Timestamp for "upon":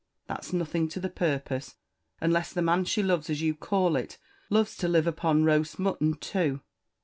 5.05-5.43